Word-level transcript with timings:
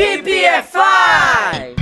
VPFI! 0.00 1.76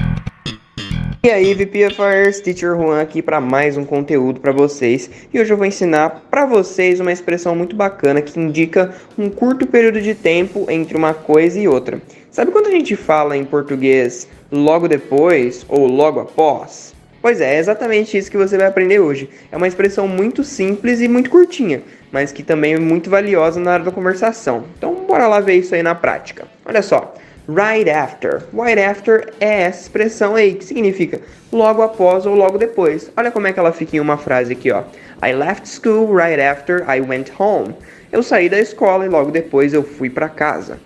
E 1.22 1.30
aí, 1.30 1.54
VPFires, 1.54 2.40
Teacher 2.40 2.74
Juan 2.74 3.00
aqui 3.00 3.22
para 3.22 3.40
mais 3.40 3.76
um 3.76 3.84
conteúdo 3.84 4.40
para 4.40 4.50
vocês. 4.50 5.08
E 5.32 5.40
hoje 5.40 5.52
eu 5.52 5.56
vou 5.56 5.64
ensinar 5.64 6.24
para 6.28 6.44
vocês 6.44 6.98
uma 6.98 7.12
expressão 7.12 7.54
muito 7.54 7.76
bacana 7.76 8.20
que 8.20 8.40
indica 8.40 8.92
um 9.16 9.30
curto 9.30 9.68
período 9.68 10.00
de 10.00 10.16
tempo 10.16 10.66
entre 10.68 10.96
uma 10.96 11.14
coisa 11.14 11.60
e 11.60 11.68
outra. 11.68 12.02
Sabe 12.28 12.50
quando 12.50 12.66
a 12.66 12.72
gente 12.72 12.96
fala 12.96 13.36
em 13.36 13.44
português 13.44 14.26
logo 14.50 14.88
depois 14.88 15.64
ou 15.68 15.86
logo 15.86 16.18
após? 16.18 16.92
Pois 17.22 17.40
é, 17.40 17.54
é 17.54 17.58
exatamente 17.60 18.18
isso 18.18 18.32
que 18.32 18.36
você 18.36 18.58
vai 18.58 18.66
aprender 18.66 18.98
hoje. 18.98 19.30
É 19.52 19.56
uma 19.56 19.68
expressão 19.68 20.08
muito 20.08 20.42
simples 20.42 21.00
e 21.00 21.06
muito 21.06 21.30
curtinha, 21.30 21.82
mas 22.10 22.32
que 22.32 22.42
também 22.42 22.74
é 22.74 22.80
muito 22.80 23.08
valiosa 23.08 23.60
na 23.60 23.74
hora 23.74 23.84
da 23.84 23.92
conversação. 23.92 24.64
Então, 24.76 25.06
bora 25.06 25.28
lá 25.28 25.38
ver 25.38 25.54
isso 25.54 25.72
aí 25.72 25.84
na 25.84 25.94
prática. 25.94 26.48
Olha 26.64 26.82
só, 26.82 27.14
right 27.48 27.88
after. 27.88 28.46
Right 28.52 28.78
after 28.78 29.32
é 29.40 29.62
essa 29.62 29.82
expressão 29.82 30.34
aí 30.34 30.54
que 30.54 30.64
significa 30.64 31.20
logo 31.50 31.80
após 31.82 32.26
ou 32.26 32.34
logo 32.34 32.58
depois. 32.58 33.10
Olha 33.16 33.30
como 33.30 33.46
é 33.46 33.52
que 33.52 33.58
ela 33.58 33.72
fica 33.72 33.96
em 33.96 34.00
uma 34.00 34.18
frase 34.18 34.52
aqui, 34.52 34.70
ó. 34.70 34.84
I 35.24 35.32
left 35.32 35.66
school 35.66 36.14
right 36.14 36.40
after 36.40 36.84
I 36.88 37.00
went 37.00 37.30
home. 37.38 37.74
Eu 38.12 38.22
saí 38.22 38.48
da 38.48 38.58
escola 38.58 39.06
e 39.06 39.08
logo 39.08 39.30
depois 39.30 39.72
eu 39.72 39.82
fui 39.82 40.10
para 40.10 40.28
casa. 40.28 40.78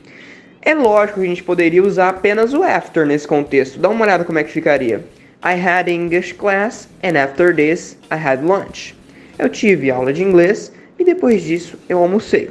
É 0.62 0.74
lógico 0.74 1.18
que 1.18 1.26
a 1.26 1.28
gente 1.28 1.42
poderia 1.42 1.82
usar 1.82 2.10
apenas 2.10 2.54
o 2.54 2.62
after 2.62 3.04
nesse 3.04 3.26
contexto. 3.26 3.80
Dá 3.80 3.88
uma 3.88 4.04
olhada 4.04 4.24
como 4.24 4.38
é 4.38 4.44
que 4.44 4.52
ficaria. 4.52 5.04
I 5.44 5.54
had 5.60 5.88
English 5.88 6.34
class 6.34 6.88
and 7.02 7.18
after 7.18 7.54
this 7.54 7.98
I 8.12 8.14
had 8.14 8.44
lunch. 8.44 8.94
Eu 9.36 9.48
tive 9.48 9.90
aula 9.90 10.12
de 10.12 10.22
inglês 10.22 10.72
e 10.96 11.04
depois 11.04 11.42
disso 11.42 11.76
eu 11.88 11.98
almocei. 11.98 12.50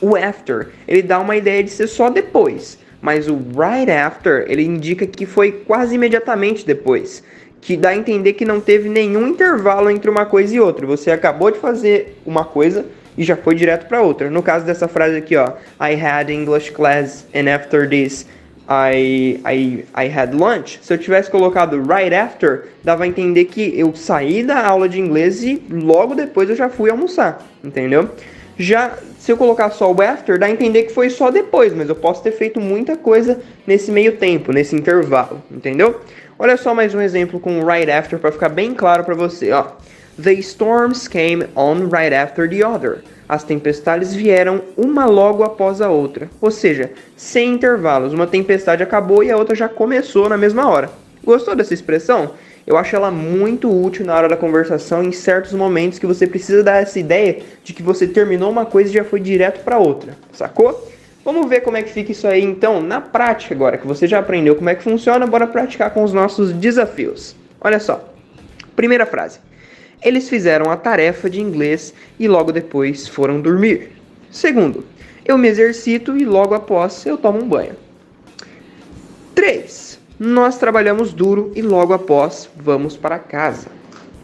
O 0.00 0.14
after, 0.14 0.68
ele 0.86 1.02
dá 1.02 1.18
uma 1.18 1.34
ideia 1.34 1.64
de 1.64 1.70
ser 1.70 1.88
só 1.88 2.10
depois, 2.10 2.78
mas 3.04 3.28
o 3.28 3.36
right 3.54 3.90
after, 3.92 4.46
ele 4.48 4.62
indica 4.62 5.06
que 5.06 5.26
foi 5.26 5.52
quase 5.52 5.94
imediatamente 5.94 6.64
depois, 6.64 7.22
que 7.60 7.76
dá 7.76 7.90
a 7.90 7.94
entender 7.94 8.32
que 8.32 8.46
não 8.46 8.62
teve 8.62 8.88
nenhum 8.88 9.28
intervalo 9.28 9.90
entre 9.90 10.08
uma 10.08 10.24
coisa 10.24 10.56
e 10.56 10.58
outra. 10.58 10.86
Você 10.86 11.10
acabou 11.10 11.50
de 11.50 11.58
fazer 11.58 12.16
uma 12.24 12.46
coisa 12.46 12.86
e 13.18 13.22
já 13.22 13.36
foi 13.36 13.54
direto 13.56 13.86
para 13.88 14.00
outra. 14.00 14.30
No 14.30 14.42
caso 14.42 14.64
dessa 14.64 14.88
frase 14.88 15.18
aqui, 15.18 15.36
ó, 15.36 15.52
I 15.78 16.02
had 16.02 16.30
English 16.30 16.72
class 16.72 17.26
and 17.34 17.46
after 17.46 17.86
this 17.86 18.26
I, 18.66 19.38
I, 19.44 19.84
I 19.94 20.08
had 20.08 20.32
lunch, 20.32 20.78
se 20.80 20.94
eu 20.94 20.96
tivesse 20.96 21.30
colocado 21.30 21.76
right 21.82 22.14
after, 22.14 22.68
dava 22.82 23.04
a 23.04 23.06
entender 23.06 23.44
que 23.44 23.78
eu 23.78 23.94
saí 23.94 24.42
da 24.42 24.66
aula 24.66 24.88
de 24.88 24.98
inglês 24.98 25.42
e 25.42 25.62
logo 25.70 26.14
depois 26.14 26.48
eu 26.48 26.56
já 26.56 26.70
fui 26.70 26.88
almoçar, 26.88 27.46
entendeu? 27.62 28.08
Já 28.58 28.96
se 29.18 29.32
eu 29.32 29.36
colocar 29.36 29.70
só 29.70 29.92
o 29.92 30.02
after, 30.02 30.38
dá 30.38 30.46
a 30.46 30.50
entender 30.50 30.84
que 30.84 30.92
foi 30.92 31.10
só 31.10 31.30
depois, 31.30 31.72
mas 31.72 31.88
eu 31.88 31.94
posso 31.94 32.22
ter 32.22 32.32
feito 32.32 32.60
muita 32.60 32.96
coisa 32.96 33.40
nesse 33.66 33.90
meio 33.90 34.16
tempo, 34.16 34.52
nesse 34.52 34.76
intervalo, 34.76 35.42
entendeu? 35.50 36.00
Olha 36.38 36.56
só 36.56 36.74
mais 36.74 36.94
um 36.94 37.00
exemplo 37.00 37.40
com 37.40 37.64
right 37.64 37.90
after 37.90 38.18
para 38.18 38.30
ficar 38.30 38.48
bem 38.48 38.74
claro 38.74 39.02
para 39.02 39.14
você, 39.14 39.50
ó. 39.50 39.66
The 40.22 40.34
storms 40.34 41.08
came 41.08 41.46
on 41.56 41.88
right 41.88 42.14
after 42.14 42.48
the 42.48 42.64
other. 42.64 43.02
As 43.28 43.42
tempestades 43.42 44.14
vieram 44.14 44.60
uma 44.76 45.06
logo 45.06 45.42
após 45.42 45.80
a 45.80 45.88
outra, 45.88 46.28
ou 46.40 46.50
seja, 46.50 46.92
sem 47.16 47.54
intervalos. 47.54 48.12
Uma 48.12 48.26
tempestade 48.26 48.82
acabou 48.82 49.24
e 49.24 49.30
a 49.30 49.36
outra 49.36 49.56
já 49.56 49.68
começou 49.68 50.28
na 50.28 50.36
mesma 50.36 50.68
hora. 50.68 50.90
Gostou 51.24 51.56
dessa 51.56 51.72
expressão? 51.72 52.32
Eu 52.66 52.76
acho 52.78 52.96
ela 52.96 53.10
muito 53.10 53.70
útil 53.70 54.06
na 54.06 54.14
hora 54.14 54.28
da 54.28 54.36
conversação 54.36 55.02
em 55.02 55.12
certos 55.12 55.52
momentos 55.52 55.98
que 55.98 56.06
você 56.06 56.26
precisa 56.26 56.62
dar 56.62 56.82
essa 56.82 56.98
ideia 56.98 57.42
de 57.62 57.72
que 57.74 57.82
você 57.82 58.06
terminou 58.06 58.50
uma 58.50 58.64
coisa 58.64 58.90
e 58.90 58.94
já 58.94 59.04
foi 59.04 59.20
direto 59.20 59.62
para 59.62 59.78
outra, 59.78 60.16
sacou? 60.32 60.90
Vamos 61.24 61.48
ver 61.48 61.60
como 61.60 61.76
é 61.76 61.82
que 61.82 61.90
fica 61.90 62.12
isso 62.12 62.26
aí 62.26 62.42
então 62.42 62.80
na 62.80 63.00
prática 63.00 63.54
agora 63.54 63.78
que 63.78 63.86
você 63.86 64.06
já 64.06 64.18
aprendeu 64.18 64.56
como 64.56 64.68
é 64.68 64.74
que 64.74 64.82
funciona, 64.82 65.26
bora 65.26 65.46
praticar 65.46 65.90
com 65.90 66.02
os 66.02 66.12
nossos 66.12 66.52
desafios. 66.52 67.36
Olha 67.60 67.80
só. 67.80 68.12
Primeira 68.74 69.06
frase. 69.06 69.38
Eles 70.02 70.28
fizeram 70.28 70.70
a 70.70 70.76
tarefa 70.76 71.30
de 71.30 71.40
inglês 71.40 71.94
e 72.18 72.28
logo 72.28 72.52
depois 72.52 73.08
foram 73.08 73.40
dormir. 73.40 73.92
Segundo, 74.30 74.84
eu 75.24 75.38
me 75.38 75.48
exercito 75.48 76.16
e 76.16 76.24
logo 76.26 76.54
após 76.54 77.06
eu 77.06 77.16
tomo 77.16 77.42
um 77.42 77.48
banho. 77.48 77.74
3. 79.34 79.93
Nós 80.18 80.58
trabalhamos 80.58 81.12
duro 81.12 81.50
e 81.54 81.62
logo 81.62 81.92
após 81.92 82.48
vamos 82.56 82.96
para 82.96 83.18
casa. 83.18 83.68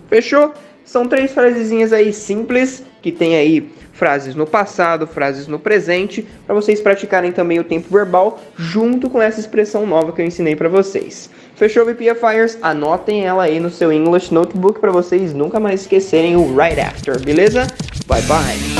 Fechou? 0.09 0.53
São 0.85 1.07
três 1.07 1.33
frasezinhas 1.33 1.93
aí 1.93 2.13
simples 2.13 2.83
que 3.01 3.13
tem 3.13 3.37
aí 3.37 3.71
frases 3.93 4.35
no 4.35 4.47
passado, 4.47 5.07
frases 5.07 5.47
no 5.47 5.59
presente, 5.59 6.27
para 6.47 6.55
vocês 6.55 6.81
praticarem 6.81 7.33
também 7.33 7.59
o 7.59 7.65
tempo 7.65 7.93
verbal 7.93 8.41
junto 8.57 9.11
com 9.11 9.21
essa 9.21 9.39
expressão 9.39 9.87
nova 9.87 10.11
que 10.11 10.23
eu 10.23 10.27
ensinei 10.27 10.57
para 10.57 10.71
vocês. 10.71 11.29
Fechou, 11.55 11.85
VPFires? 11.85 12.59
Anotem 12.63 13.27
ela 13.27 13.45
aí 13.45 13.61
no 13.61 13.71
seu 13.71 13.93
English 13.93 14.33
Notebook 14.33 14.81
para 14.81 14.91
vocês 14.91 15.35
nunca 15.35 15.61
mais 15.61 15.83
esquecerem 15.83 16.35
o 16.35 16.57
right 16.57 16.81
after, 16.81 17.21
beleza? 17.23 17.67
Bye 18.07 18.23
bye! 18.23 18.80